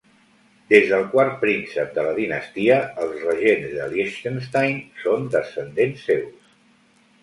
Des 0.71 0.87
del 0.93 1.03
quart 1.11 1.35
príncep 1.43 1.91
de 1.99 2.07
la 2.09 2.15
dinastia, 2.21 2.79
els 3.05 3.23
regents 3.29 3.77
de 3.79 3.93
Liechtenstein 3.95 4.85
són 5.07 5.33
descendents 5.41 6.13
seus. 6.13 6.55